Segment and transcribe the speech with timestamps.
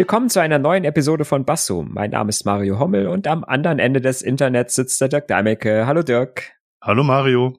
[0.00, 1.84] Willkommen zu einer neuen Episode von Basso.
[1.86, 5.86] Mein Name ist Mario Hommel und am anderen Ende des Internets sitzt der Dirk Deimecke.
[5.86, 6.54] Hallo Dirk.
[6.82, 7.58] Hallo Mario.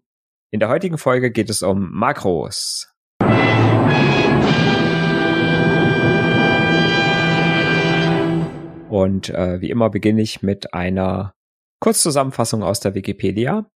[0.50, 2.92] In der heutigen Folge geht es um Makros.
[8.90, 11.36] Und äh, wie immer beginne ich mit einer
[11.80, 13.70] Kurzzusammenfassung aus der Wikipedia.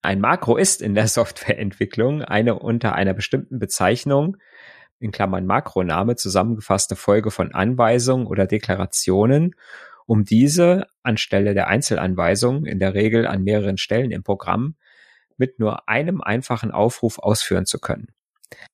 [0.00, 4.38] Ein Makro ist in der Softwareentwicklung eine unter einer bestimmten Bezeichnung
[5.00, 9.54] Makroname zusammengefasste Folge von Anweisungen oder Deklarationen,
[10.06, 14.76] um diese anstelle der Einzelanweisungen in der Regel an mehreren Stellen im Programm
[15.36, 18.08] mit nur einem einfachen Aufruf ausführen zu können.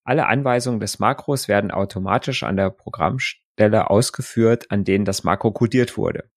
[0.04, 5.96] Alle Anweisungen des Makros werden automatisch an der Programmstelle ausgeführt, an denen das Makro codiert
[5.96, 6.28] wurde.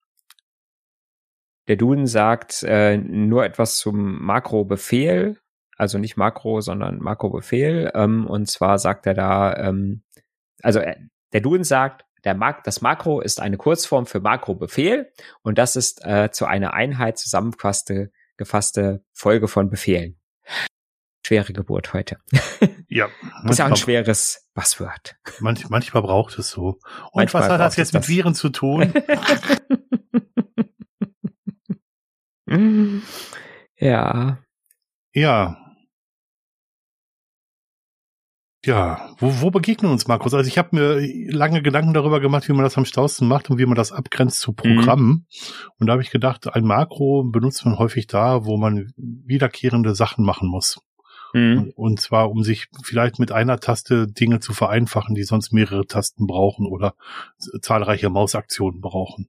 [1.68, 5.38] Der Duden sagt äh, nur etwas zum Makrobefehl,
[5.76, 7.92] also nicht Makro, sondern Makrobefehl.
[7.94, 10.04] Ähm, und zwar sagt er da, ähm,
[10.62, 10.96] also äh,
[11.34, 15.12] der Duden sagt, der Mak das Makro ist eine Kurzform für Makrobefehl
[15.44, 20.20] und das ist äh, zu einer Einheit zusammengefasste gefasste Folge von Befehlen.
[21.26, 22.18] Schwere Geburt heute.
[22.88, 23.10] Ja.
[23.50, 25.16] ist ja auch ein schweres Passwort.
[25.40, 26.80] Manch, manchmal braucht es so.
[27.12, 28.94] Und manchmal was hat das jetzt mit Viren zu tun?
[33.76, 34.38] ja.
[35.14, 35.65] Ja,
[38.66, 40.34] ja, wo, wo begegnen uns Markus?
[40.34, 43.60] Also ich habe mir lange Gedanken darüber gemacht, wie man das am stausten macht und
[43.60, 45.08] wie man das abgrenzt zu Programmen.
[45.08, 45.26] Mhm.
[45.80, 50.26] Und da habe ich gedacht, ein Makro benutzt man häufig da, wo man wiederkehrende Sachen
[50.26, 50.80] machen muss.
[51.34, 51.74] Mhm.
[51.76, 56.28] Und zwar, um sich vielleicht mit einer Taste Dinge zu vereinfachen, die sonst mehrere Tasten
[56.28, 56.96] brauchen oder
[57.62, 59.28] zahlreiche Mausaktionen brauchen.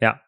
[0.00, 0.20] Ja.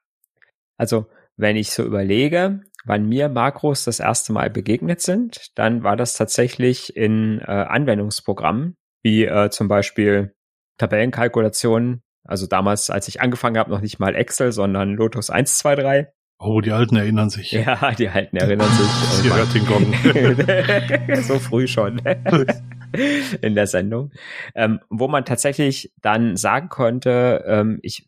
[0.77, 5.97] Also, wenn ich so überlege, wann mir Makros das erste Mal begegnet sind, dann war
[5.97, 10.35] das tatsächlich in äh, Anwendungsprogrammen, wie äh, zum Beispiel
[10.79, 12.03] Tabellenkalkulationen.
[12.25, 16.07] Also damals, als ich angefangen habe, noch nicht mal Excel, sondern Lotus 123.
[16.39, 17.53] Oh, die Alten erinnern sich.
[17.53, 18.87] Ja, die Alten erinnern sich.
[19.23, 21.23] Sie hört den Gong.
[21.23, 21.99] so früh schon
[23.41, 24.13] in der Sendung.
[24.55, 28.07] Ähm, wo man tatsächlich dann sagen konnte, ähm, ich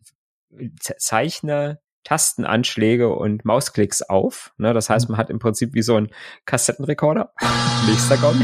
[0.79, 4.53] zeichne Tastenanschläge und Mausklicks auf.
[4.59, 4.73] Ne?
[4.73, 5.13] Das heißt, mhm.
[5.13, 6.09] man hat im Prinzip wie so ein
[6.47, 7.33] Kassettenrekorder.
[7.87, 8.41] Nächster Gong.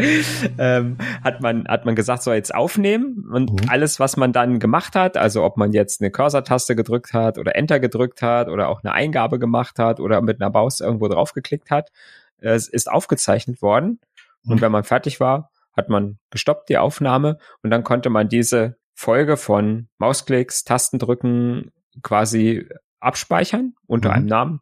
[0.58, 3.68] ähm, hat man hat man gesagt, so jetzt aufnehmen und mhm.
[3.68, 7.56] alles, was man dann gemacht hat, also ob man jetzt eine Cursor-Taste gedrückt hat oder
[7.56, 11.70] Enter gedrückt hat oder auch eine Eingabe gemacht hat oder mit einer Maus irgendwo draufgeklickt
[11.70, 11.90] hat,
[12.38, 14.00] es ist aufgezeichnet worden.
[14.44, 14.52] Mhm.
[14.52, 18.76] Und wenn man fertig war, hat man gestoppt die Aufnahme und dann konnte man diese
[19.00, 21.72] Folge von Mausklicks, Tastendrücken
[22.02, 22.68] quasi
[23.00, 24.14] abspeichern unter mhm.
[24.14, 24.60] einem Namen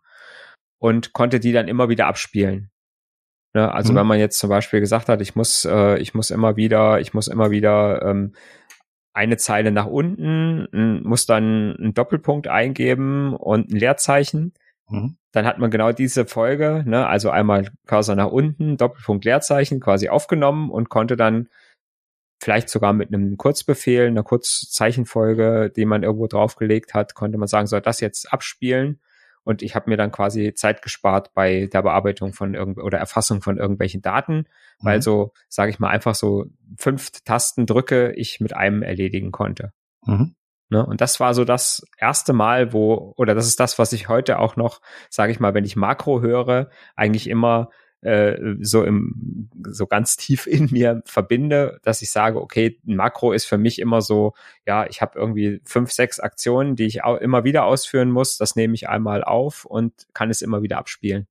[0.78, 2.70] und konnte die dann immer wieder abspielen.
[3.52, 3.74] Ne?
[3.74, 3.96] Also mhm.
[3.96, 7.14] wenn man jetzt zum Beispiel gesagt hat, ich muss, äh, ich muss immer wieder, ich
[7.14, 8.36] muss immer wieder ähm,
[9.12, 14.54] eine Zeile nach unten, muss dann einen Doppelpunkt eingeben und ein Leerzeichen.
[14.88, 15.16] Mhm.
[15.32, 20.08] Dann hat man genau diese Folge, ne, also einmal Cursor nach unten, Doppelpunkt Leerzeichen quasi
[20.08, 21.48] aufgenommen und konnte dann
[22.38, 27.66] vielleicht sogar mit einem Kurzbefehl, einer Kurzzeichenfolge, die man irgendwo draufgelegt hat, konnte man sagen,
[27.66, 29.00] soll das jetzt abspielen.
[29.44, 33.40] Und ich habe mir dann quasi Zeit gespart bei der Bearbeitung von irgend oder Erfassung
[33.40, 34.44] von irgendwelchen Daten, mhm.
[34.80, 39.72] weil so, sage ich mal, einfach so fünf Tasten drücke ich mit einem erledigen konnte.
[40.04, 40.34] Mhm.
[40.70, 40.84] Ne?
[40.84, 44.38] Und das war so das erste Mal, wo, oder das ist das, was ich heute
[44.38, 47.70] auch noch, sage ich mal, wenn ich Makro höre, eigentlich immer
[48.02, 53.32] äh, so im so ganz tief in mir verbinde, dass ich sage, okay, ein Makro
[53.32, 54.34] ist für mich immer so,
[54.66, 58.38] ja, ich habe irgendwie fünf, sechs Aktionen, die ich auch immer wieder ausführen muss.
[58.38, 61.26] Das nehme ich einmal auf und kann es immer wieder abspielen.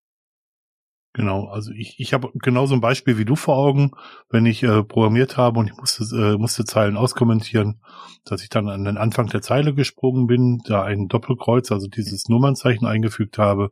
[1.17, 3.89] Genau, also ich, ich habe genauso ein Beispiel wie du vor Augen,
[4.29, 7.81] wenn ich äh, programmiert habe und ich musste, äh, musste Zeilen auskommentieren,
[8.24, 12.30] dass ich dann an den Anfang der Zeile gesprungen bin, da ein Doppelkreuz, also dieses
[12.30, 13.71] Nummernzeichen eingefügt habe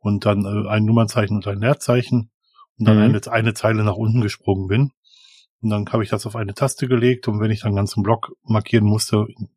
[0.00, 2.32] und dann äh, ein Nummernzeichen und ein Leerzeichen
[2.80, 3.02] und dann mhm.
[3.02, 4.92] eine, eine Zeile nach unten gesprungen bin.
[5.60, 8.32] Und dann habe ich das auf eine Taste gelegt und wenn ich dann ganzen Block
[8.42, 9.50] markieren musste, in,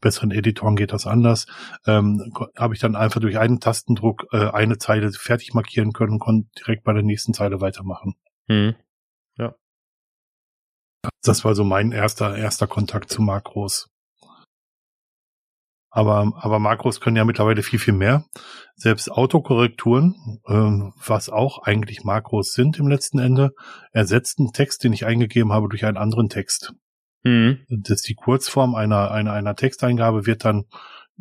[0.00, 1.46] besseren Editoren geht das anders,
[1.86, 6.18] ähm, habe ich dann einfach durch einen Tastendruck äh, eine Zeile fertig markieren können und
[6.20, 8.14] konnte direkt bei der nächsten Zeile weitermachen.
[8.46, 8.76] Mhm.
[9.36, 9.54] Ja.
[11.22, 13.90] Das war so mein erster, erster Kontakt zu Makros.
[15.98, 18.24] Aber, aber Makros können ja mittlerweile viel, viel mehr.
[18.76, 23.50] Selbst Autokorrekturen, ähm, was auch eigentlich Makros sind im letzten Ende,
[23.90, 26.72] ersetzt einen Text, den ich eingegeben habe, durch einen anderen Text.
[27.24, 27.64] Mhm.
[27.68, 30.66] Das ist die Kurzform einer, einer, einer Texteingabe wird dann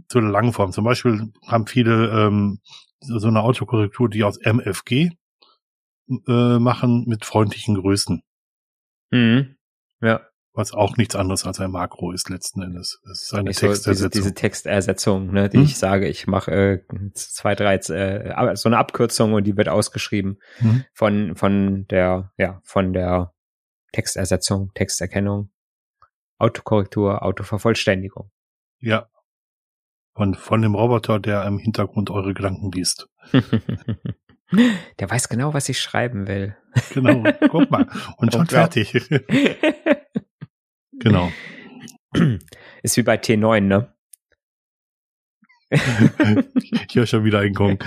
[0.09, 0.71] zu der Langform.
[0.71, 2.59] Zum Beispiel haben viele ähm,
[2.99, 5.09] so eine Autokorrektur, die aus MFG
[6.27, 8.21] äh, machen mit freundlichen Grüßen.
[9.09, 9.55] Mhm.
[10.01, 10.21] Ja.
[10.57, 12.99] Was auch nichts anderes als ein Makro ist letzten Endes.
[13.09, 13.93] Es ist eine ich Textersetzung.
[13.93, 15.63] So, diese, diese Textersetzung, ne, die hm.
[15.63, 20.39] ich sage, ich mache äh, zwei, drei, äh, so eine Abkürzung und die wird ausgeschrieben
[20.57, 20.83] hm.
[20.93, 23.33] von von der ja von der
[23.93, 25.51] Textersetzung, Texterkennung,
[26.39, 28.31] Autokorrektur, Autovervollständigung.
[28.79, 29.07] Ja.
[30.13, 33.07] Und von dem Roboter, der im Hintergrund eure Gedanken liest.
[34.99, 36.55] Der weiß genau, was ich schreiben will.
[36.93, 37.87] Genau, guck mal.
[38.17, 38.93] Und schon fertig.
[40.99, 41.31] Genau.
[42.83, 43.93] Ist wie bei T9, ne?
[45.69, 47.77] ich höre schon wieder einen Gong.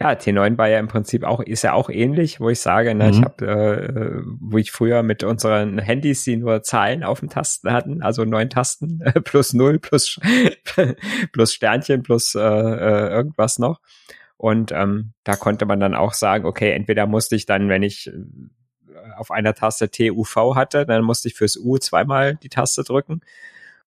[0.00, 3.06] ja, T9 war ja im Prinzip auch, ist ja auch ähnlich, wo ich sage, ne,
[3.06, 3.10] mhm.
[3.10, 7.72] ich habe, äh, wo ich früher mit unseren Handys, die nur Zahlen auf den Tasten
[7.72, 10.20] hatten, also neun Tasten, plus null, plus,
[11.32, 13.80] plus Sternchen, plus äh, äh, irgendwas noch.
[14.36, 18.10] Und ähm, da konnte man dann auch sagen, okay, entweder musste ich dann, wenn ich
[19.16, 23.20] auf einer Taste TUV hatte, dann musste ich fürs U zweimal die Taste drücken.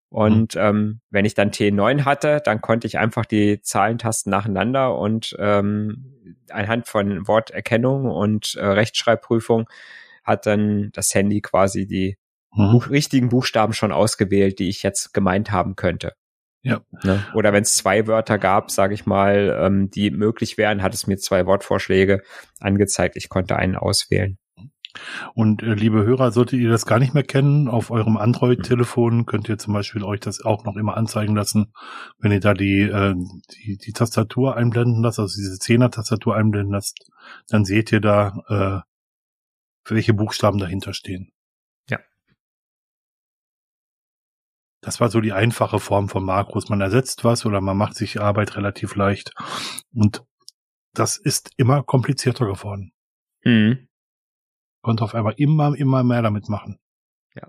[0.10, 0.62] Und mhm.
[0.62, 6.38] ähm, wenn ich dann T9 hatte, dann konnte ich einfach die Zahlentasten nacheinander und ähm,
[6.52, 9.68] anhand von Worterkennung und äh, Rechtschreibprüfung
[10.24, 12.18] hat dann das Handy quasi die
[12.54, 12.74] mhm.
[12.74, 16.14] Buch richtigen Buchstaben schon ausgewählt, die ich jetzt gemeint haben könnte.
[16.62, 16.82] Ja.
[17.04, 17.26] Ne?
[17.34, 21.08] Oder wenn es zwei Wörter gab, sage ich mal, ähm, die möglich wären, hat es
[21.08, 22.22] mir zwei Wortvorschläge
[22.60, 23.18] angezeigt.
[23.18, 24.38] Ich konnte einen auswählen.
[25.34, 29.50] Und äh, liebe Hörer, solltet ihr das gar nicht mehr kennen, auf eurem Android-Telefon könnt
[29.50, 31.74] ihr zum Beispiel euch das auch noch immer anzeigen lassen,
[32.20, 33.16] wenn ihr da die, äh,
[33.56, 37.10] die, die Tastatur einblenden lasst, also diese Zehner-Tastatur einblenden lasst,
[37.48, 38.84] dann seht ihr da,
[39.86, 41.32] äh, welche Buchstaben dahinter stehen.
[41.90, 42.00] Ja.
[44.82, 46.70] Das war so die einfache Form von Makros.
[46.70, 49.34] Man ersetzt was oder man macht sich Arbeit relativ leicht.
[49.94, 50.24] Und
[50.94, 52.94] das ist immer komplizierter geworden.
[53.44, 53.88] Mhm
[54.84, 56.78] konnte auf einmal immer, immer mehr damit machen.
[57.36, 57.48] Ja.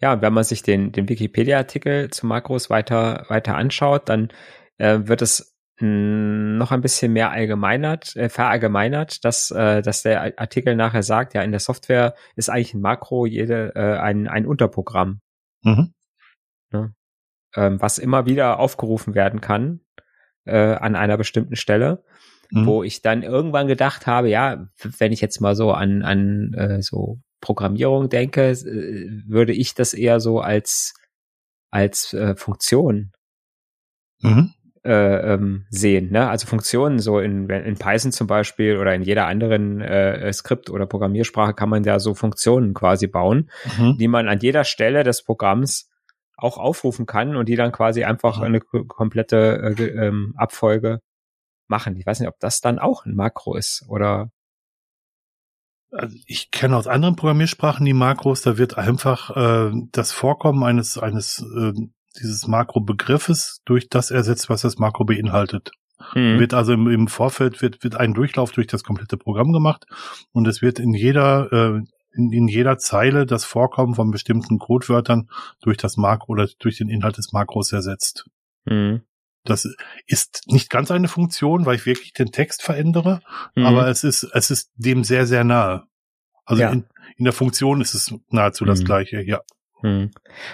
[0.00, 4.28] Ja, und wenn man sich den, den Wikipedia-Artikel zu Makros weiter, weiter anschaut, dann
[4.76, 10.38] äh, wird es hm, noch ein bisschen mehr allgemeinert, äh, verallgemeinert, dass, äh, dass der
[10.38, 14.46] Artikel nachher sagt, ja, in der Software ist eigentlich ein Makro jede, äh, ein, ein
[14.46, 15.20] Unterprogramm.
[15.62, 15.94] Mhm.
[16.72, 16.94] Ne?
[17.54, 19.80] Ähm, was immer wieder aufgerufen werden kann
[20.44, 22.04] äh, an einer bestimmten Stelle
[22.50, 22.66] mhm.
[22.66, 26.82] wo ich dann irgendwann gedacht habe, ja, wenn ich jetzt mal so an, an äh,
[26.82, 30.94] so Programmierung denke, äh, würde ich das eher so als,
[31.70, 33.12] als äh, Funktion
[34.20, 34.52] mhm.
[34.84, 36.10] äh, ähm, sehen.
[36.10, 36.28] Ne?
[36.28, 40.86] Also Funktionen so in, in Python zum Beispiel oder in jeder anderen äh, Skript- oder
[40.86, 43.96] Programmiersprache kann man ja so Funktionen quasi bauen, mhm.
[43.98, 45.90] die man an jeder Stelle des Programms
[46.36, 48.44] auch aufrufen kann und die dann quasi einfach mhm.
[48.44, 51.00] eine komplette äh, ähm, Abfolge
[51.68, 51.96] machen.
[51.96, 54.30] Ich weiß nicht, ob das dann auch ein Makro ist oder
[55.92, 60.98] also ich kenne aus anderen Programmiersprachen die Makros, da wird einfach äh, das Vorkommen eines
[60.98, 61.72] eines äh,
[62.20, 65.70] dieses Makro-Begriffes durch das ersetzt, was das Makro beinhaltet.
[66.12, 66.38] Hm.
[66.38, 69.86] Wird also im, im Vorfeld wird wird ein Durchlauf durch das komplette Programm gemacht
[70.32, 71.82] und es wird in jeder äh,
[72.16, 75.28] in, in jeder Zeile das Vorkommen von bestimmten Codewörtern
[75.60, 78.28] durch das Makro oder durch den Inhalt des Makros ersetzt.
[78.66, 79.02] Hm.
[79.46, 79.68] Das
[80.06, 83.20] ist nicht ganz eine Funktion, weil ich wirklich den Text verändere,
[83.54, 83.66] mhm.
[83.66, 85.84] aber es ist, es ist dem sehr, sehr nahe.
[86.44, 86.70] Also ja.
[86.70, 86.86] in,
[87.16, 88.68] in, der Funktion ist es nahezu mhm.
[88.68, 89.40] das gleiche, ja.
[89.82, 90.10] Mhm.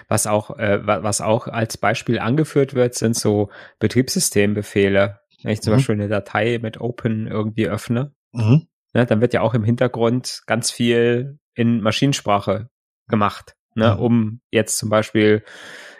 [0.08, 5.20] Was auch, äh, was auch als Beispiel angeführt wird, sind so Betriebssystembefehle.
[5.42, 5.76] Wenn ich zum mhm.
[5.76, 8.68] Beispiel eine Datei mit Open irgendwie öffne, mhm.
[8.94, 12.68] ne, dann wird ja auch im Hintergrund ganz viel in Maschinensprache
[13.08, 14.00] gemacht, ne, mhm.
[14.00, 15.44] um jetzt zum Beispiel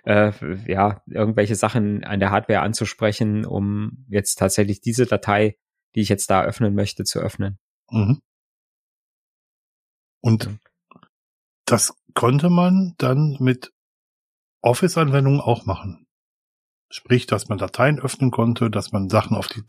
[0.04, 0.32] äh,
[0.66, 5.56] ja, irgendwelche Sachen an der Hardware anzusprechen, um jetzt tatsächlich diese Datei,
[5.94, 7.58] die ich jetzt da öffnen möchte, zu öffnen.
[7.90, 8.20] Mhm.
[10.20, 10.48] Und
[11.64, 13.72] das konnte man dann mit
[14.62, 16.06] Office-Anwendungen auch machen.
[16.88, 19.62] Sprich, dass man Dateien öffnen konnte, dass man Sachen auf die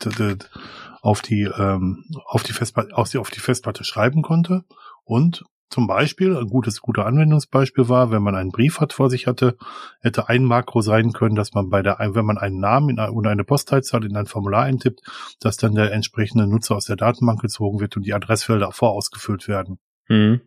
[1.01, 4.65] auf die ähm, auf die Festplatte auf die Festplatte schreiben konnte
[5.05, 9.25] und zum Beispiel, ein gutes, guter Anwendungsbeispiel war, wenn man einen Brief hat vor sich
[9.25, 9.57] hatte,
[10.01, 13.43] hätte ein Makro sein können, dass man bei der, wenn man einen Namen und eine
[13.43, 15.01] Postleitzahl in ein Formular eintippt,
[15.39, 19.79] dass dann der entsprechende Nutzer aus der Datenbank gezogen wird und die Adressfelder vorausgefüllt werden.
[20.09, 20.41] Mhm.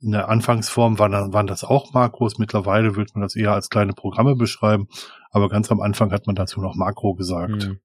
[0.00, 2.38] In der Anfangsform waren, waren das auch Makros.
[2.38, 4.88] Mittlerweile würde man das eher als kleine Programme beschreiben.
[5.30, 7.68] Aber ganz am Anfang hat man dazu noch Makro gesagt.
[7.68, 7.78] Mhm.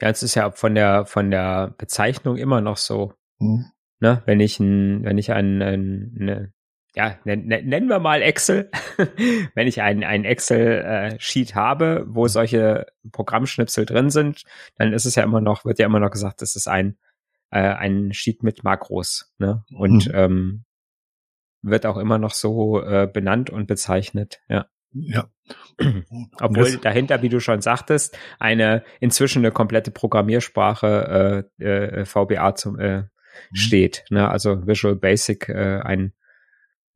[0.00, 3.12] Ja, es ist ja von der, von der Bezeichnung immer noch so.
[3.40, 6.52] Mhm ne, wenn ich ein, wenn ich ein, ein eine,
[6.96, 8.70] ja, nennen wir mal Excel,
[9.54, 14.42] wenn ich ein, ein Excel-Sheet habe, wo solche Programmschnipsel drin sind,
[14.76, 16.98] dann ist es ja immer noch, wird ja immer noch gesagt, das ist ein,
[17.50, 19.64] äh, ein Sheet mit Makros, ne?
[19.72, 20.14] Und mhm.
[20.14, 20.64] ähm,
[21.62, 24.66] wird auch immer noch so äh, benannt und bezeichnet, ja.
[24.92, 25.28] Ja.
[26.40, 32.56] Obwohl das, dahinter, wie du schon sagtest, eine inzwischen eine komplette Programmiersprache äh, äh, VBA
[32.56, 33.04] zum äh,
[33.50, 33.56] mhm.
[33.56, 34.04] steht.
[34.10, 34.28] Ne?
[34.28, 36.12] Also Visual Basic, äh, ein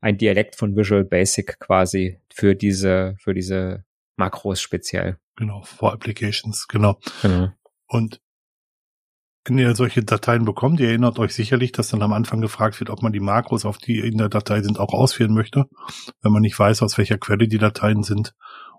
[0.01, 3.85] ein Dialekt von Visual Basic quasi für diese für diese
[4.17, 5.19] Makros speziell.
[5.37, 6.99] Genau, for Applications, genau.
[7.23, 7.49] genau.
[7.87, 8.21] Und
[9.45, 12.89] wenn ihr solche Dateien bekommt, ihr erinnert euch sicherlich, dass dann am Anfang gefragt wird,
[12.89, 15.67] ob man die Makros, auf die in der Datei sind, auch ausführen möchte,
[16.23, 18.35] wenn man nicht weiß, aus welcher Quelle die Dateien sind.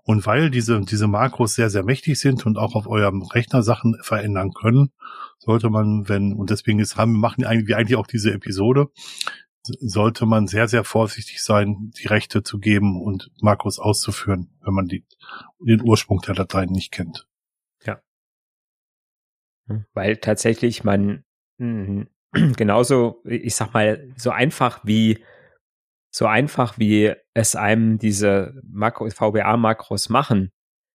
[0.06, 3.98] Und weil diese, diese Makros sehr, sehr mächtig sind und auch auf eurem Rechner Sachen
[4.02, 4.92] verändern können,
[5.38, 8.86] sollte man, wenn, und deswegen ist, haben, machen wir eigentlich auch diese Episode,
[9.64, 14.86] sollte man sehr, sehr vorsichtig sein, die Rechte zu geben und Makros auszuführen, wenn man
[14.86, 15.04] die,
[15.58, 17.26] den Ursprung der Dateien nicht kennt.
[19.92, 21.24] Weil tatsächlich man
[21.58, 22.06] mh,
[22.56, 25.18] genauso, ich sag mal, so einfach wie
[26.16, 30.50] so einfach wie es einem diese Makro, VBA-Makros machen,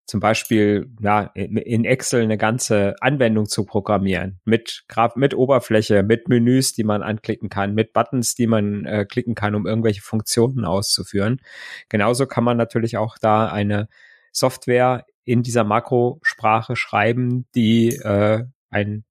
[0.08, 6.28] zum Beispiel ja, in Excel eine ganze Anwendung zu programmieren, mit, Graf mit Oberfläche, mit
[6.28, 10.66] Menüs, die man anklicken kann, mit Buttons, die man äh, klicken kann, um irgendwelche Funktionen
[10.66, 11.40] auszuführen.
[11.88, 13.90] Genauso kann man natürlich auch da eine
[14.32, 19.04] Software in dieser Makrosprache schreiben, die äh, ein,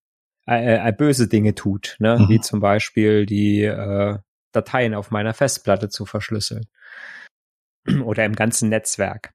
[0.48, 2.18] äh, äh, böse Dinge tut, ne?
[2.18, 2.28] Mhm.
[2.30, 4.18] wie zum Beispiel die äh,
[4.52, 6.66] Dateien auf meiner Festplatte zu verschlüsseln
[8.04, 9.32] oder im ganzen Netzwerk.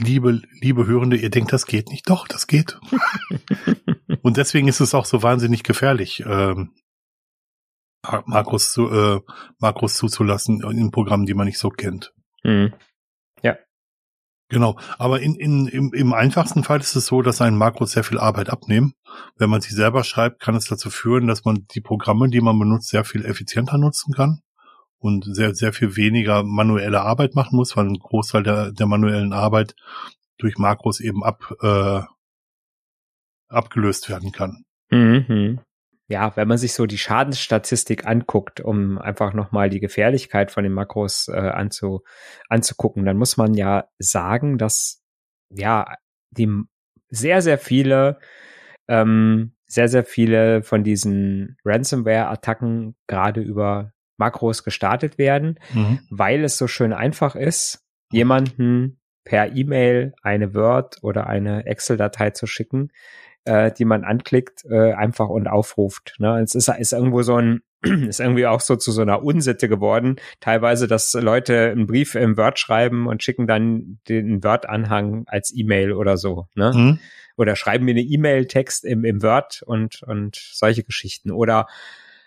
[0.00, 2.08] Liebe, liebe Hörende, ihr denkt, das geht nicht?
[2.08, 2.80] Doch, das geht.
[4.22, 6.74] Und deswegen ist es auch so wahnsinnig gefährlich, ähm,
[8.26, 9.20] Makros, zu, äh,
[9.58, 12.12] Makros zuzulassen in Programmen, die man nicht so kennt.
[12.42, 12.72] Mhm.
[14.52, 18.04] Genau, aber in, in, im, im einfachsten Fall ist es so, dass ein Makros sehr
[18.04, 18.92] viel Arbeit abnehmen.
[19.38, 22.58] Wenn man sie selber schreibt, kann es dazu führen, dass man die Programme, die man
[22.58, 24.42] benutzt, sehr viel effizienter nutzen kann
[24.98, 29.32] und sehr, sehr viel weniger manuelle Arbeit machen muss, weil ein Großteil der, der manuellen
[29.32, 29.74] Arbeit
[30.36, 32.02] durch Makros eben ab, äh,
[33.48, 34.64] abgelöst werden kann.
[34.90, 35.60] Mhm
[36.12, 40.74] ja, wenn man sich so die Schadensstatistik anguckt, um einfach nochmal die Gefährlichkeit von den
[40.74, 42.02] Makros äh, anzu,
[42.50, 45.02] anzugucken, dann muss man ja sagen, dass
[45.48, 45.86] ja
[46.30, 46.50] die
[47.08, 48.18] sehr, sehr viele,
[48.88, 56.00] ähm, sehr, sehr viele von diesen Ransomware-Attacken gerade über Makros gestartet werden, mhm.
[56.10, 62.46] weil es so schön einfach ist, jemanden per E-Mail eine Word oder eine Excel-Datei zu
[62.46, 62.90] schicken,
[63.44, 66.14] äh, die man anklickt, äh, einfach und aufruft.
[66.18, 66.40] Ne?
[66.40, 70.16] Es ist, ist irgendwo so ein, ist irgendwie auch so zu so einer Unsitte geworden.
[70.40, 75.92] Teilweise, dass Leute einen Brief im Word schreiben und schicken dann den Word-Anhang als E-Mail
[75.92, 76.46] oder so.
[76.54, 76.72] Ne?
[76.74, 76.98] Mhm.
[77.36, 81.30] Oder schreiben mir eine E-Mail-Text im, im Word und, und solche Geschichten.
[81.30, 81.66] Oder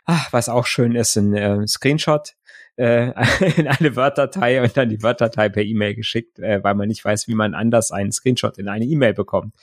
[0.06, 2.36] ach, was auch schön ist, ein äh, Screenshot
[2.78, 3.12] äh,
[3.58, 7.28] in eine Word-Datei und dann die Word-Datei per E-Mail geschickt, äh, weil man nicht weiß,
[7.28, 9.54] wie man anders einen Screenshot in eine E-Mail bekommt.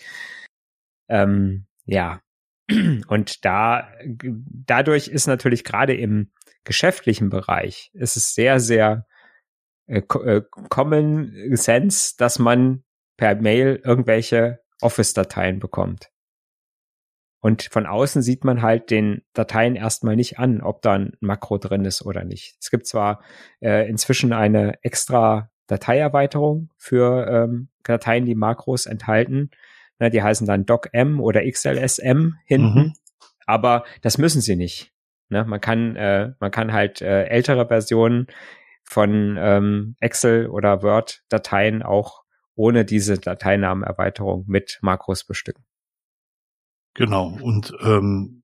[1.12, 2.23] Ähm, ja.
[3.07, 6.33] Und da, dadurch ist natürlich gerade im
[6.64, 9.07] geschäftlichen Bereich, ist es sehr, sehr
[9.87, 12.83] äh, äh, Common Sense, dass man
[13.19, 16.11] per Mail irgendwelche Office-Dateien bekommt.
[17.40, 21.59] Und von außen sieht man halt den Dateien erstmal nicht an, ob da ein Makro
[21.59, 22.57] drin ist oder nicht.
[22.61, 23.23] Es gibt zwar
[23.61, 29.50] äh, inzwischen eine extra Dateierweiterung für ähm, Dateien, die Makros enthalten,
[30.02, 32.75] Ne, die heißen dann DocM oder XLSM hinten.
[32.75, 32.94] Mhm.
[33.47, 34.92] Aber das müssen sie nicht.
[35.28, 38.26] Ne, man kann, äh, man kann halt äh, ältere Versionen
[38.82, 42.25] von ähm, Excel oder Word-Dateien auch
[42.56, 45.64] ohne diese Dateinamenerweiterung mit Makros bestücken.
[46.94, 47.38] Genau.
[47.40, 48.42] Und ähm,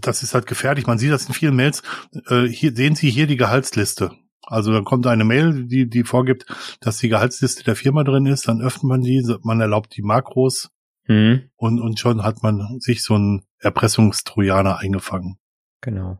[0.00, 0.86] das ist halt gefährlich.
[0.86, 1.82] Man sieht das in vielen Mails.
[2.28, 4.12] Äh, hier sehen Sie hier die Gehaltsliste.
[4.42, 6.46] Also dann kommt eine Mail, die, die vorgibt,
[6.80, 10.70] dass die Gehaltsliste der Firma drin ist, dann öffnet man die, man erlaubt die Makros
[11.06, 11.50] mhm.
[11.56, 15.38] und, und schon hat man sich so einen Erpressungstrojaner eingefangen.
[15.80, 16.18] Genau.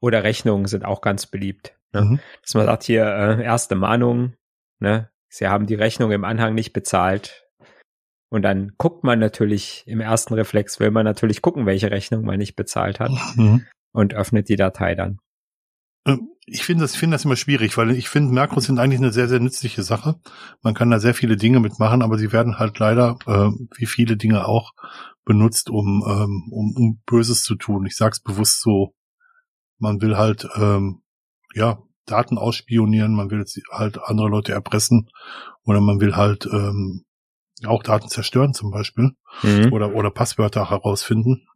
[0.00, 1.74] Oder Rechnungen sind auch ganz beliebt.
[1.92, 2.02] Ne?
[2.02, 2.20] Mhm.
[2.42, 4.34] Dass man sagt hier, äh, erste Mahnung,
[4.78, 5.08] ne?
[5.32, 7.46] Sie haben die Rechnung im Anhang nicht bezahlt.
[8.30, 12.38] Und dann guckt man natürlich, im ersten Reflex will man natürlich gucken, welche Rechnung man
[12.38, 13.64] nicht bezahlt hat mhm.
[13.92, 15.20] und öffnet die Datei dann.
[16.10, 19.12] Ähm, ich finde das, finde das immer schwierig, weil ich finde, Makros sind eigentlich eine
[19.12, 20.16] sehr, sehr nützliche Sache.
[20.62, 24.16] Man kann da sehr viele Dinge mitmachen, aber sie werden halt leider, äh, wie viele
[24.16, 24.72] Dinge auch,
[25.24, 27.86] benutzt, um, ähm, um, um Böses zu tun.
[27.86, 28.94] Ich sag's bewusst so.
[29.78, 31.02] Man will halt, ähm,
[31.54, 35.08] ja, Daten ausspionieren, man will halt andere Leute erpressen
[35.64, 37.04] oder man will halt ähm,
[37.64, 39.12] auch Daten zerstören zum Beispiel
[39.42, 39.72] mhm.
[39.72, 41.46] oder, oder Passwörter herausfinden.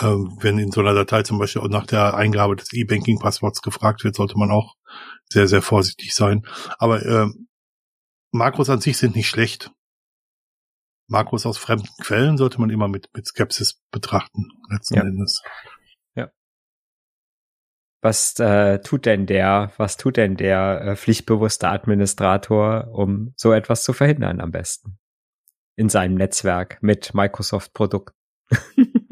[0.00, 4.04] Ähm, wenn in so einer Datei zum Beispiel auch nach der Eingabe des E-Banking-Passworts gefragt
[4.04, 4.74] wird, sollte man auch
[5.30, 6.46] sehr, sehr vorsichtig sein.
[6.78, 7.28] Aber äh,
[8.30, 9.70] Makros an sich sind nicht schlecht.
[11.08, 15.02] Makros aus fremden Quellen sollte man immer mit, mit Skepsis betrachten, letzten Ja.
[15.02, 15.42] Endes.
[18.06, 23.82] Was äh, tut denn der, was tut denn der äh, pflichtbewusste Administrator, um so etwas
[23.82, 24.98] zu verhindern am besten?
[25.74, 28.14] In seinem Netzwerk mit Microsoft-Produkten.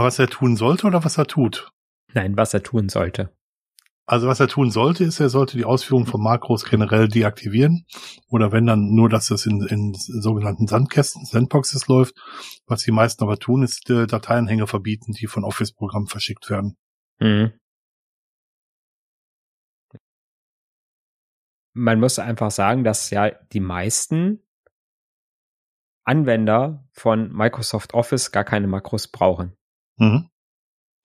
[0.00, 1.72] Aber was er tun sollte oder was er tut?
[2.14, 3.36] Nein, was er tun sollte.
[4.06, 7.84] Also was er tun sollte, ist, er sollte die Ausführung von Makros generell deaktivieren.
[8.30, 12.14] Oder wenn dann nur, dass es in, in sogenannten Sandkästen, Sandboxes läuft.
[12.66, 16.78] Was die meisten aber tun, ist äh, Dateianhänge verbieten, die von Office-Programmen verschickt werden.
[17.18, 17.52] Mhm.
[21.74, 24.42] Man muss einfach sagen, dass ja die meisten
[26.04, 29.58] Anwender von Microsoft Office gar keine Makros brauchen.
[30.00, 30.26] Mhm.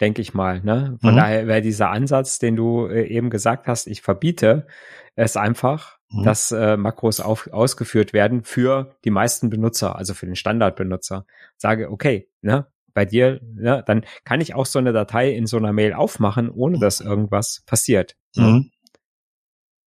[0.01, 0.61] denke ich mal.
[0.61, 0.97] Ne?
[1.01, 1.17] Von Mhm.
[1.17, 4.67] daher wäre dieser Ansatz, den du äh, eben gesagt hast, ich verbiete
[5.15, 6.23] es einfach, Mhm.
[6.23, 11.25] dass äh, Makros auf, ausgeführt werden für die meisten Benutzer, also für den Standardbenutzer.
[11.57, 15.57] Sage, okay, ne, bei dir, ne, dann kann ich auch so eine Datei in so
[15.57, 18.15] einer Mail aufmachen, ohne dass irgendwas passiert.
[18.35, 18.71] Mhm.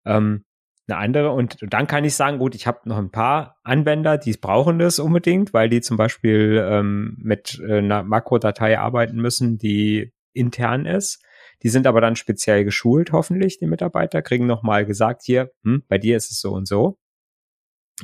[0.05, 0.45] Ähm,
[0.89, 4.33] eine andere und dann kann ich sagen, gut, ich habe noch ein paar Anwender, die
[4.33, 10.13] brauchen das unbedingt, weil die zum Beispiel ähm, mit äh, einer Makrodatei arbeiten müssen, die
[10.33, 11.23] intern ist.
[11.63, 15.97] Die sind aber dann speziell geschult, hoffentlich, die Mitarbeiter, kriegen nochmal gesagt, hier, hm, bei
[15.97, 16.97] dir ist es so und so.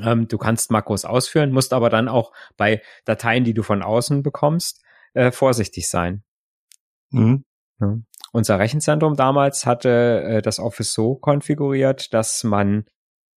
[0.02, 4.24] Ähm, du kannst Makros ausführen, musst aber dann auch bei Dateien, die du von außen
[4.24, 6.24] bekommst, äh, vorsichtig sein.
[7.12, 7.46] Mhm.
[7.80, 7.98] Ja.
[8.36, 12.84] Unser Rechenzentrum damals hatte äh, das Office so konfiguriert, dass man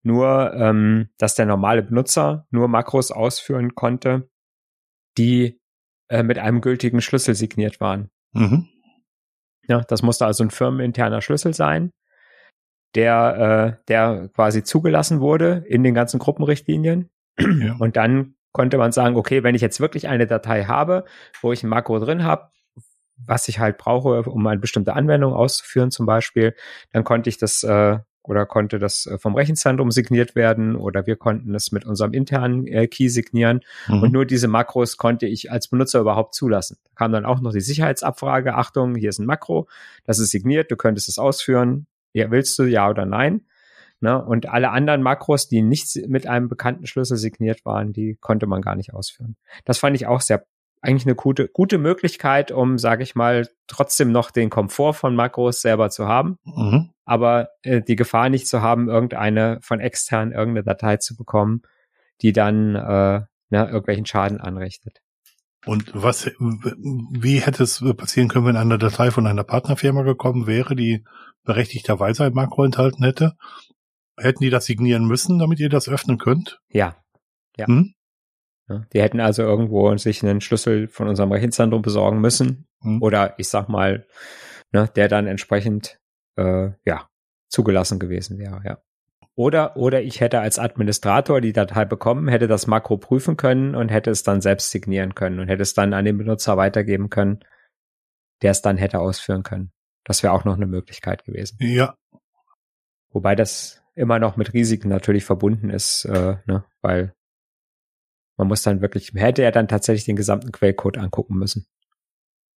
[0.03, 4.29] nur, ähm, dass der normale Benutzer nur Makros ausführen konnte,
[5.17, 5.61] die
[6.09, 8.11] äh, mit einem gültigen Schlüssel signiert waren.
[8.33, 8.67] Mhm.
[9.69, 11.93] Ja, das musste also ein firmeninterner Schlüssel sein,
[12.97, 17.09] der, äh, der quasi zugelassen wurde in den ganzen Gruppenrichtlinien.
[17.39, 17.77] Ja.
[17.79, 21.05] Und dann konnte man sagen, okay, wenn ich jetzt wirklich eine Datei habe,
[21.41, 22.51] wo ich ein Makro drin habe,
[23.27, 26.55] was ich halt brauche, um eine bestimmte Anwendung auszuführen zum Beispiel,
[26.93, 31.17] dann konnte ich das äh, oder konnte das äh, vom Rechenzentrum signiert werden oder wir
[31.17, 34.03] konnten es mit unserem internen äh, Key signieren Mhm.
[34.03, 36.77] und nur diese Makros konnte ich als Benutzer überhaupt zulassen.
[36.85, 39.67] Da kam dann auch noch die Sicherheitsabfrage, Achtung, hier ist ein Makro,
[40.05, 43.43] das ist signiert, du könntest es ausführen, ja, willst du, ja oder nein?
[44.01, 44.23] Ne?
[44.23, 48.63] Und alle anderen Makros, die nicht mit einem bekannten Schlüssel signiert waren, die konnte man
[48.63, 49.37] gar nicht ausführen.
[49.65, 50.47] Das fand ich auch sehr
[50.83, 55.61] eigentlich eine gute, gute Möglichkeit, um, sage ich mal, trotzdem noch den Komfort von Makros
[55.61, 56.91] selber zu haben, Mhm.
[57.05, 61.62] aber äh, die Gefahr nicht zu haben, irgendeine von extern irgendeine Datei zu bekommen,
[62.23, 64.99] die dann äh, ne, irgendwelchen Schaden anrichtet.
[65.67, 70.77] Und was, wie hätte es passieren können, wenn eine Datei von einer Partnerfirma gekommen wäre,
[70.77, 71.05] die
[71.45, 73.33] berechtigterweise ein Makro enthalten hätte?
[74.17, 76.61] Hätten die das signieren müssen, damit ihr das öffnen könnt?
[76.71, 76.97] Ja.
[77.57, 77.67] Ja.
[77.67, 77.95] Hm?
[78.93, 82.67] Die hätten also irgendwo sich einen Schlüssel von unserem Rechenzentrum besorgen müssen.
[82.83, 83.03] Hm.
[83.03, 84.07] Oder ich sag mal,
[84.73, 85.99] ne, der dann entsprechend
[86.37, 87.09] äh, ja,
[87.49, 88.79] zugelassen gewesen wäre, ja.
[89.35, 93.89] Oder, oder ich hätte als Administrator die Datei bekommen, hätte das Makro prüfen können und
[93.89, 97.45] hätte es dann selbst signieren können und hätte es dann an den Benutzer weitergeben können,
[98.43, 99.71] der es dann hätte ausführen können.
[100.03, 101.57] Das wäre auch noch eine Möglichkeit gewesen.
[101.61, 101.95] Ja,
[103.11, 107.15] Wobei das immer noch mit Risiken natürlich verbunden ist, äh, ne, weil
[108.38, 111.66] man muss dann wirklich, hätte er dann tatsächlich den gesamten Quellcode angucken müssen.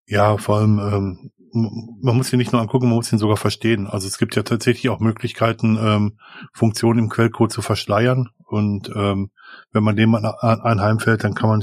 [0.08, 3.86] ja, vor allem, ähm, man muss ihn nicht nur angucken, man muss ihn sogar verstehen.
[3.88, 6.18] Also es gibt ja tatsächlich auch Möglichkeiten, ähm,
[6.54, 8.30] Funktionen im Quellcode zu verschleiern.
[8.46, 9.32] Und ähm,
[9.72, 11.62] wenn man dem an- an- anheimfällt, dann kann man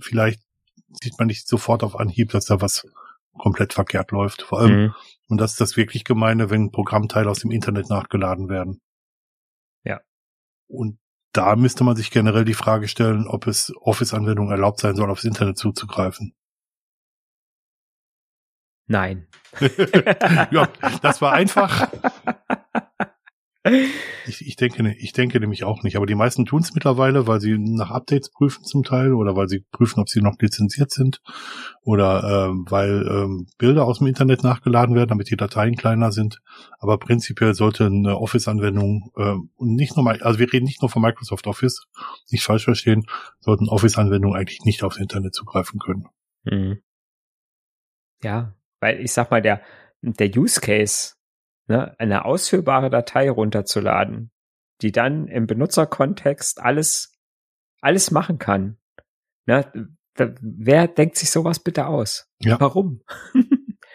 [0.00, 0.40] vielleicht
[1.02, 2.86] sieht man nicht sofort auf Anhieb, dass da was
[3.36, 4.40] komplett verkehrt läuft.
[4.42, 4.94] Vor allem, Mhm.
[5.28, 8.80] und das ist das wirklich gemeine, wenn Programmteile aus dem Internet nachgeladen werden.
[9.84, 10.00] Ja.
[10.68, 10.98] Und
[11.36, 15.24] da müsste man sich generell die Frage stellen, ob es Office-Anwendungen erlaubt sein soll, aufs
[15.24, 16.34] Internet zuzugreifen.
[18.88, 19.26] Nein.
[20.50, 20.68] ja,
[21.02, 21.88] das war einfach.
[24.26, 25.96] Ich, ich denke, ich denke nämlich auch nicht.
[25.96, 29.48] Aber die meisten tun es mittlerweile, weil sie nach Updates prüfen zum Teil oder weil
[29.48, 31.20] sie prüfen, ob sie noch lizenziert sind
[31.82, 36.40] oder ähm, weil ähm, Bilder aus dem Internet nachgeladen werden, damit die Dateien kleiner sind.
[36.78, 41.46] Aber prinzipiell sollte eine Office-Anwendung und nicht nur also wir reden nicht nur von Microsoft
[41.46, 41.86] Office,
[42.30, 43.06] nicht falsch verstehen,
[43.40, 46.06] sollten Office-Anwendungen eigentlich nicht aufs Internet zugreifen können.
[46.44, 46.80] Mhm.
[48.22, 49.62] Ja, weil ich sag mal, der,
[50.02, 51.14] der Use Case,
[51.66, 54.30] ne, eine ausführbare Datei runterzuladen,
[54.82, 57.12] die dann im Benutzerkontext alles,
[57.80, 58.78] alles machen kann.
[59.46, 59.70] Ne,
[60.14, 62.28] da, wer denkt sich sowas bitte aus?
[62.40, 62.58] Ja.
[62.60, 63.02] Warum?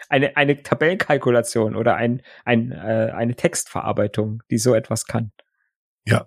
[0.08, 5.32] eine, eine Tabellenkalkulation oder ein, ein, äh, eine Textverarbeitung, die so etwas kann.
[6.04, 6.26] Ja.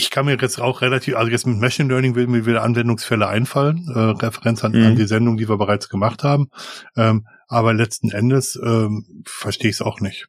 [0.00, 3.26] Ich kann mir jetzt auch relativ, also jetzt mit Machine Learning will mir wieder Anwendungsfälle
[3.26, 4.86] einfallen, äh, Referenz an, mhm.
[4.86, 6.50] an, die Sendung, die wir bereits gemacht haben.
[6.96, 10.28] Ähm, aber letzten Endes ähm, verstehe ich es auch nicht.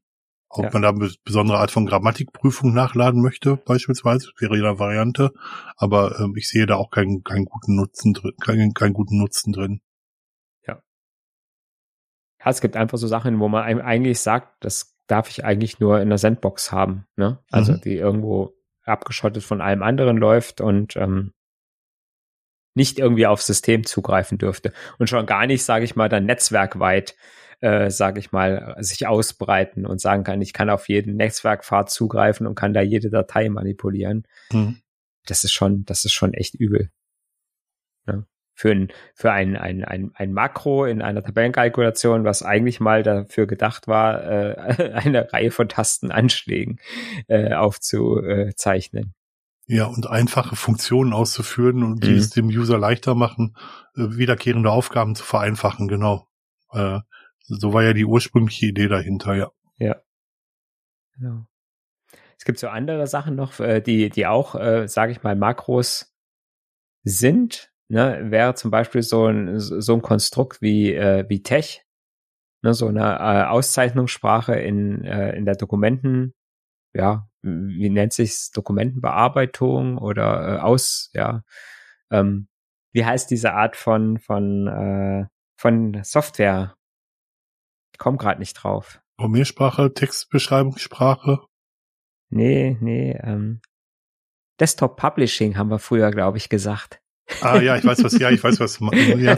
[0.52, 0.70] Ob ja.
[0.74, 5.32] man da eine besondere Art von Grammatikprüfung nachladen möchte, beispielsweise, wäre jeder Variante.
[5.78, 9.54] Aber ähm, ich sehe da auch keinen, keinen guten Nutzen drin, keinen, keinen guten Nutzen
[9.54, 9.82] drin.
[10.66, 10.82] Ja.
[12.40, 16.02] Ja, es gibt einfach so Sachen, wo man eigentlich sagt, das darf ich eigentlich nur
[16.02, 17.40] in der Sandbox haben, ne?
[17.52, 17.82] Also mhm.
[17.82, 18.54] die irgendwo
[18.86, 21.34] abgeschottet von allem anderen läuft und ähm,
[22.80, 24.74] nicht irgendwie aufs System zugreifen dürfte.
[24.98, 27.16] Und schon gar nicht, sage ich mal, dann netzwerkweit
[27.62, 32.48] äh, sage ich mal, sich ausbreiten und sagen kann, ich kann auf jeden Netzwerkpfad zugreifen
[32.48, 34.26] und kann da jede Datei manipulieren.
[34.52, 34.78] Mhm.
[35.26, 36.90] Das ist schon, das ist schon echt übel.
[38.08, 38.24] Ja.
[38.56, 43.46] Für ein, für ein, ein, ein, ein Makro in einer Tabellenkalkulation, was eigentlich mal dafür
[43.46, 46.80] gedacht war, äh, eine Reihe von Tastenanschlägen
[47.28, 49.14] äh, aufzuzeichnen.
[49.72, 52.18] Ja, und einfache Funktionen auszuführen und die mhm.
[52.18, 53.56] es dem User leichter machen,
[53.96, 56.28] äh, wiederkehrende Aufgaben zu vereinfachen, genau.
[56.72, 57.02] Äh,
[57.44, 59.52] so war ja die ursprüngliche Idee dahinter, ja.
[59.78, 60.02] Ja.
[61.14, 61.46] Genau.
[62.36, 66.16] Es gibt so andere Sachen noch, äh, die, die auch, äh, sage ich mal, Makros
[67.04, 67.72] sind.
[67.90, 71.86] Ne, wäre zum Beispiel so ein, so ein Konstrukt wie, äh, wie Tech,
[72.64, 76.34] ne, so eine äh, Auszeichnungssprache in, äh, in der Dokumenten,
[76.94, 81.44] ja, wie nennt sich's, Dokumentenbearbeitung oder äh, aus, ja,
[82.12, 82.48] ähm,
[82.92, 85.26] wie heißt diese Art von, von, äh,
[85.56, 86.76] von Software?
[88.00, 89.02] komme gerade nicht drauf.
[89.18, 91.46] Programmiersprache, Textbeschreibungssprache?
[92.30, 93.62] Nee, nee, ähm,
[94.60, 97.02] Desktop Publishing haben wir früher, glaube ich, gesagt.
[97.42, 98.80] Ah ja, ich weiß was, ja, ich weiß was.
[99.18, 99.36] Ja,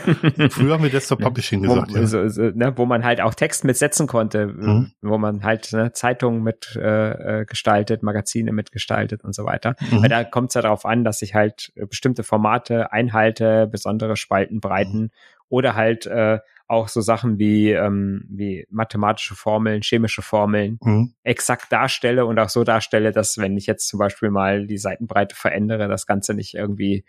[0.49, 1.93] früher haben wir Desktop Publishing gesagt.
[1.93, 2.05] Wo, ja.
[2.05, 4.91] so, so, ne, wo man halt auch Text mitsetzen konnte, mhm.
[5.01, 9.75] wo man halt ne, Zeitungen mit äh, äh gestaltet, Magazine mitgestaltet und so weiter.
[9.91, 10.03] Mhm.
[10.03, 15.01] Weil da kommt es ja darauf an, dass ich halt bestimmte Formate einhalte, besondere Spaltenbreiten
[15.01, 15.11] mhm.
[15.49, 16.39] oder halt äh,
[16.71, 21.13] auch so Sachen wie, ähm, wie mathematische Formeln, chemische Formeln mhm.
[21.23, 25.35] exakt darstelle und auch so darstelle, dass wenn ich jetzt zum Beispiel mal die Seitenbreite
[25.35, 27.03] verändere, das Ganze nicht irgendwie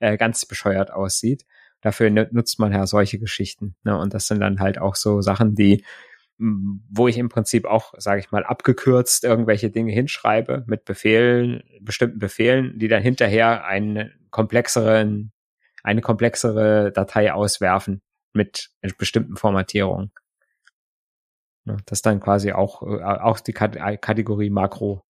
[0.00, 1.46] äh, ganz bescheuert aussieht.
[1.80, 3.74] Dafür nutzt man ja solche Geschichten.
[3.84, 3.98] Ne?
[3.98, 5.82] Und das sind dann halt auch so Sachen, die
[6.38, 12.18] wo ich im Prinzip auch, sage ich mal, abgekürzt irgendwelche Dinge hinschreibe mit Befehlen, bestimmten
[12.18, 15.32] Befehlen, die dann hinterher einen komplexeren,
[15.82, 18.02] eine komplexere Datei auswerfen
[18.36, 20.12] mit bestimmten Formatierungen.
[21.66, 25.04] Das ist dann quasi auch, äh, auch die Kategorie Makro,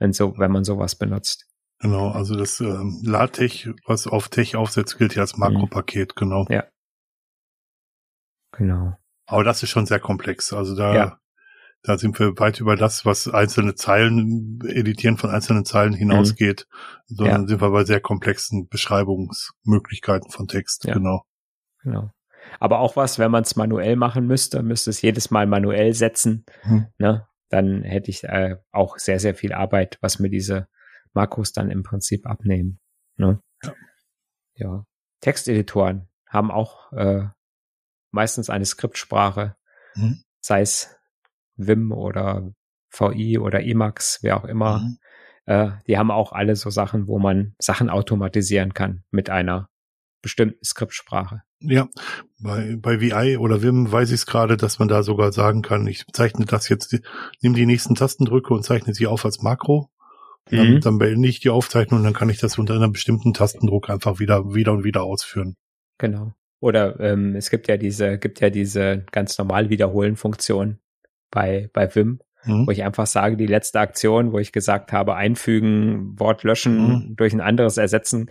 [0.00, 1.46] wenn so, wenn man sowas benutzt.
[1.78, 5.40] Genau, also das ähm, LaTeX, was auf Tech aufsetzt, gilt ja als mhm.
[5.40, 6.46] Makropaket, genau.
[6.48, 6.64] Ja.
[8.52, 8.96] Genau.
[9.26, 10.52] Aber das ist schon sehr komplex.
[10.52, 11.20] Also da, ja.
[11.82, 16.66] da sind wir weit über das, was einzelne Zeilen, Editieren von einzelnen Zeilen hinausgeht,
[17.08, 17.14] mhm.
[17.16, 17.48] sondern ja.
[17.48, 20.94] sind wir bei sehr komplexen Beschreibungsmöglichkeiten von Text, ja.
[20.94, 21.26] genau.
[21.84, 22.10] Genau.
[22.60, 26.44] Aber auch was, wenn man es manuell machen müsste, müsste es jedes Mal manuell setzen,
[26.62, 26.86] hm.
[26.98, 27.26] ne?
[27.50, 30.66] Dann hätte ich äh, auch sehr, sehr viel Arbeit, was mir diese
[31.12, 32.80] Makros dann im Prinzip abnehmen.
[33.16, 33.40] Ne?
[33.62, 33.74] Ja.
[34.56, 34.84] ja.
[35.20, 37.28] Texteditoren haben auch äh,
[38.10, 39.56] meistens eine Skriptsprache,
[39.92, 40.24] hm.
[40.40, 40.96] sei es
[41.56, 42.52] Vim oder
[42.90, 44.80] VI oder Emacs, wer auch immer.
[44.80, 44.98] Mhm.
[45.46, 49.68] Äh, die haben auch alle so Sachen, wo man Sachen automatisieren kann mit einer
[50.24, 51.42] bestimmten Skriptsprache.
[51.60, 51.88] Ja,
[52.40, 55.86] bei, bei VI oder Vim weiß ich es gerade, dass man da sogar sagen kann,
[55.86, 56.98] ich zeichne das jetzt,
[57.40, 59.90] nehme die nächsten Tastendrücke und zeichne sie auf als Makro.
[60.50, 60.80] Mhm.
[60.80, 64.18] Dann, beende ich die Aufzeichnung und dann kann ich das unter einem bestimmten Tastendruck einfach
[64.18, 65.56] wieder, wieder und wieder ausführen.
[65.98, 66.34] Genau.
[66.60, 70.78] Oder ähm, es gibt ja diese, gibt ja diese ganz normal wiederholen Funktion
[71.30, 72.66] bei, bei Vim, mhm.
[72.66, 77.16] wo ich einfach sage, die letzte Aktion, wo ich gesagt habe, einfügen, Wort löschen, mhm.
[77.16, 78.30] durch ein anderes ersetzen,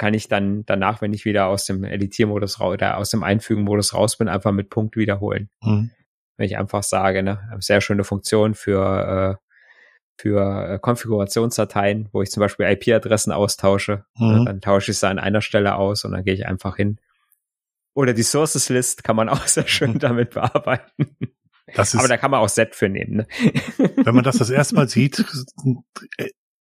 [0.00, 3.92] kann ich dann danach, wenn ich wieder aus dem Editiermodus raus oder aus dem Einfügen-Modus
[3.92, 5.50] raus bin, einfach mit Punkt wiederholen.
[5.60, 5.90] Mhm.
[6.38, 9.44] Wenn ich einfach sage, ne, sehr schöne Funktion für, äh,
[10.18, 14.06] für äh, Konfigurationsdateien, wo ich zum Beispiel IP-Adressen austausche.
[14.18, 14.44] Ne, mhm.
[14.46, 16.98] dann tausche ich sie an einer Stelle aus und dann gehe ich einfach hin.
[17.92, 21.14] Oder die Sources List kann man auch sehr schön damit bearbeiten.
[21.66, 23.16] Ist, Aber da kann man auch Set für nehmen.
[23.16, 23.26] Ne?
[23.96, 25.22] Wenn man das das erste Mal sieht,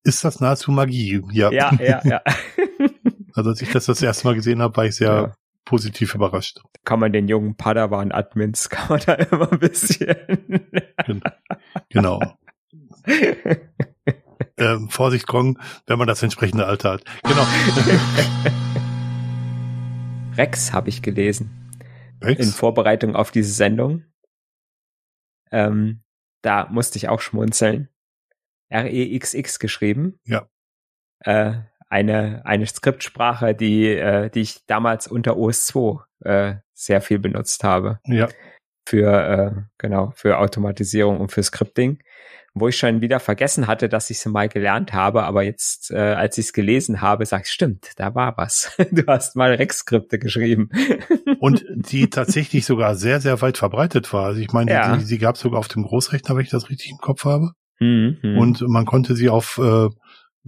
[0.03, 1.21] ist das nahezu Magie.
[1.31, 2.01] Ja, ja, ja.
[2.03, 2.21] ja.
[3.39, 5.33] Also als ich das das erste Mal gesehen habe, war ich sehr ja.
[5.63, 6.59] positiv überrascht.
[6.83, 10.13] Kann man den jungen Padawan-Admins, kann man da immer ein bisschen.
[11.87, 12.19] genau.
[14.57, 17.05] ähm, Vorsicht, Gong, wenn man das entsprechende Alter hat.
[17.23, 17.47] Genau.
[20.35, 21.71] Rex habe ich gelesen.
[22.21, 22.45] Rex?
[22.45, 24.03] In Vorbereitung auf diese Sendung.
[25.49, 26.03] Ähm,
[26.41, 27.87] da musste ich auch schmunzeln.
[28.67, 30.19] R-E-X-X geschrieben.
[30.25, 30.49] Ja.
[31.19, 37.63] Äh, eine, eine Skriptsprache, die, äh, die ich damals unter OS2 äh, sehr viel benutzt
[37.63, 37.99] habe.
[38.05, 38.29] Ja.
[38.87, 41.99] Für, äh, genau, für Automatisierung und für Scripting
[42.53, 45.97] wo ich schon wieder vergessen hatte, dass ich sie mal gelernt habe, aber jetzt, äh,
[45.97, 48.75] als ich es gelesen habe, sag ich, stimmt, da war was.
[48.91, 50.69] Du hast mal Rex-Skripte geschrieben.
[51.39, 54.25] Und die tatsächlich sogar sehr, sehr weit verbreitet war.
[54.25, 54.97] Also ich meine, Ja.
[54.97, 57.51] die, die gab es sogar auf dem Großrechner, wenn ich das richtig im Kopf habe.
[57.79, 58.37] Mhm.
[58.37, 59.87] Und man konnte sie auf äh,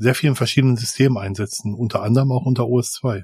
[0.01, 3.23] sehr vielen verschiedenen Systemen einsetzen, unter anderem auch unter OS 2.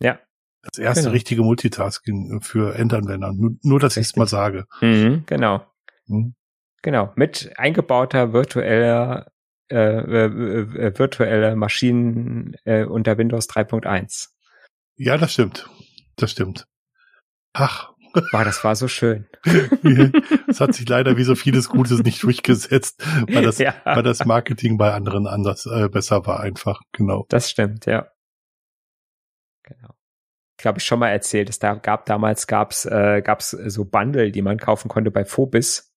[0.00, 0.18] Ja.
[0.62, 1.12] Das erste Genau.
[1.12, 3.32] richtige Multitasking für Endanwender.
[3.32, 4.64] Nur, nur dass ich es mal sage.
[4.80, 5.64] mhm, genau.
[6.06, 6.34] Hm?
[6.82, 7.12] Genau.
[7.16, 9.30] Mit eingebauter virtueller
[9.70, 14.28] äh, äh, äh, virtuelle Maschinen äh, unter Windows 3.1.
[14.96, 15.68] Ja, das stimmt.
[16.16, 16.66] Das stimmt.
[17.54, 19.26] Ach, Wow, das war so schön.
[20.48, 24.24] es hat sich leider wie so vieles Gutes nicht durchgesetzt, weil das, ja, weil das
[24.24, 26.80] Marketing bei anderen anders äh, besser war einfach.
[26.92, 27.26] Genau.
[27.28, 28.08] das stimmt, ja.
[29.64, 29.94] Genau.
[30.56, 34.30] Ich glaube, ich schon mal erzählt, es da gab damals gab's äh, gab's so Bundle,
[34.30, 35.92] die man kaufen konnte bei Phobis,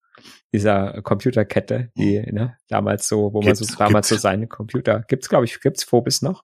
[0.52, 4.24] dieser Computerkette, die ne, damals so, wo man so Gibt's, damals so gibt's.
[4.24, 6.44] seine Computer gibt's, glaube ich, gibt's Phobis noch?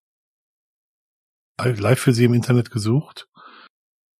[1.59, 3.27] Live für Sie im Internet gesucht.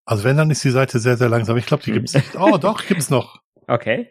[0.05, 1.57] Also wenn, dann ist die Seite sehr, sehr langsam.
[1.57, 2.35] Ich glaube, die gibt's nicht.
[2.37, 3.41] Oh, doch, gibt's noch.
[3.67, 4.09] Okay.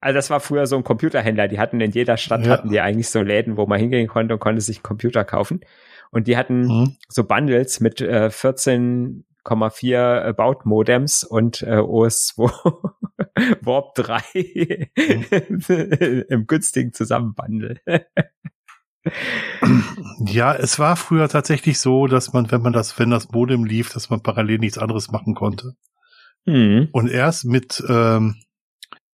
[0.00, 1.48] Also das war früher so ein Computerhändler.
[1.48, 2.52] Die hatten in jeder Stadt Ja.
[2.52, 5.60] hatten die eigentlich so Läden, wo man hingehen konnte und konnte sich einen Computer kaufen.
[6.10, 6.96] Und die hatten Hm?
[7.08, 12.40] so Bundles mit äh, 14,4 Baut-Modems und äh, OS2
[13.62, 14.90] Warp 3
[16.28, 17.80] im günstigen Zusammenbundle.
[20.20, 23.92] Ja, es war früher tatsächlich so, dass man, wenn man das, wenn das Modem lief,
[23.92, 25.74] dass man parallel nichts anderes machen konnte.
[26.44, 26.88] Hm.
[26.92, 28.36] Und erst mit, ähm,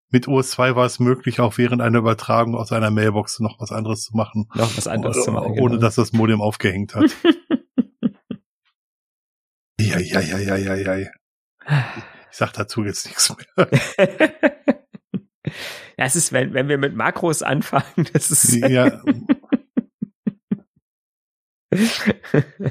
[0.08, 4.04] mit OS2 war es möglich, auch während einer Übertragung aus einer Mailbox noch was anderes
[4.04, 4.48] zu machen.
[4.54, 5.58] Noch was anderes zu machen.
[5.58, 5.80] Ohne genau.
[5.80, 7.10] dass das Modem aufgehängt hat.
[9.80, 11.10] ja, ja, ja, ja, ja, ja.
[12.30, 13.68] Ich sag dazu jetzt nichts mehr.
[15.96, 19.00] Ja, es ist, wenn, wenn wir mit Makros anfangen, das ist ja,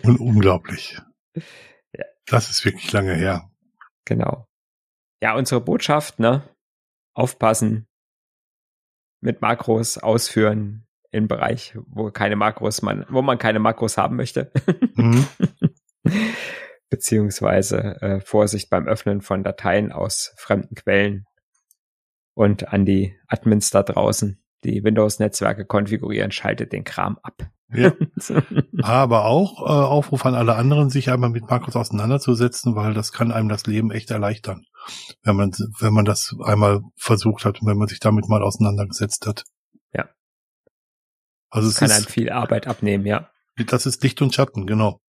[0.04, 0.98] un unglaublich.
[1.36, 2.06] Ja.
[2.26, 3.52] Das ist wirklich lange her.
[4.06, 4.48] Genau.
[5.22, 6.44] Ja, unsere Botschaft, ne?
[7.14, 7.88] Aufpassen.
[9.22, 14.52] Mit Makros ausführen im Bereich, wo keine Makros man, wo man keine Makros haben möchte.
[14.96, 15.26] Mhm.
[16.90, 21.26] Beziehungsweise äh, Vorsicht beim Öffnen von Dateien aus fremden Quellen.
[22.36, 27.50] Und an die Admins da draußen, die Windows-Netzwerke konfigurieren, schaltet den Kram ab.
[27.74, 27.94] Ja.
[28.84, 33.32] Aber auch äh, Aufruf an alle anderen, sich einmal mit Makros auseinanderzusetzen, weil das kann
[33.32, 34.66] einem das Leben echt erleichtern,
[35.24, 39.26] wenn man wenn man das einmal versucht hat und wenn man sich damit mal auseinandergesetzt
[39.26, 39.44] hat.
[39.94, 40.10] Ja.
[41.50, 43.30] Also Das es kann einem ist, viel Arbeit abnehmen, ja.
[43.66, 45.00] das ist Licht und Schatten, genau.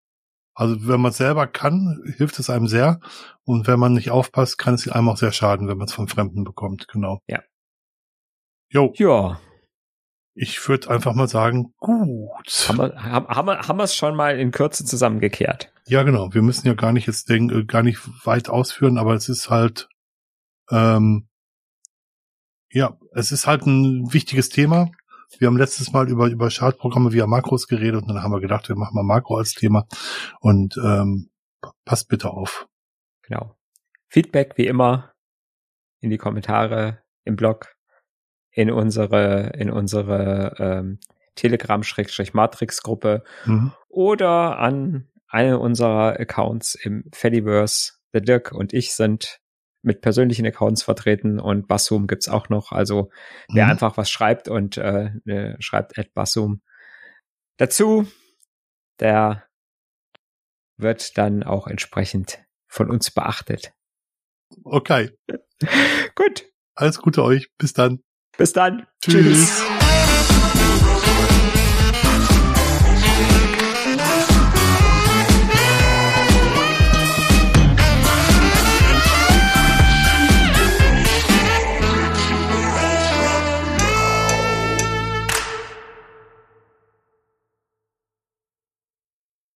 [0.55, 3.01] Also wenn man es selber kann, hilft es einem sehr.
[3.43, 6.07] Und wenn man nicht aufpasst, kann es einem auch sehr schaden, wenn man es von
[6.07, 7.19] Fremden bekommt, genau.
[7.27, 7.43] Ja.
[8.75, 9.41] Jo, Ja,
[10.35, 12.67] ich würde einfach mal sagen, gut.
[12.69, 15.73] haben wir, haben, wir, haben wir es schon mal in Kürze zusammengekehrt.
[15.87, 16.35] Ja, genau.
[16.35, 19.49] Wir müssen ja gar nicht jetzt denk, äh, gar nicht weit ausführen, aber es ist
[19.49, 19.89] halt,
[20.71, 21.29] ähm,
[22.73, 24.91] ja, es ist halt ein wichtiges Thema.
[25.39, 28.69] Wir haben letztes Mal über, über Schadprogramme via Makros geredet und dann haben wir gedacht,
[28.69, 29.87] wir machen mal Makro als Thema
[30.41, 31.31] und ähm,
[31.85, 32.67] passt bitte auf.
[33.23, 33.57] Genau.
[34.09, 35.13] Feedback wie immer
[36.01, 37.75] in die Kommentare im Blog,
[38.55, 40.99] in unsere, in unsere ähm,
[41.35, 43.73] Telegram-Matrix-Gruppe Mhm.
[43.89, 47.95] oder an eine unserer Accounts im Fediverse.
[48.13, 49.41] Der Dirk und ich sind
[49.83, 52.71] mit persönlichen Accounts vertreten und Bassum gibt's auch noch.
[52.73, 53.11] Also
[53.53, 53.71] wer Mhm.
[53.73, 56.63] einfach was schreibt und äh, äh, schreibt at Bassum
[57.59, 58.07] dazu,
[59.01, 59.45] der
[60.77, 62.39] wird dann auch entsprechend
[62.69, 63.73] von uns beachtet.
[64.63, 65.11] Okay.
[66.15, 66.45] Gut,
[66.77, 67.51] Alles Gute euch.
[67.59, 68.03] Bis dann.
[68.37, 68.87] Bis dann.
[69.03, 69.63] Tschüss.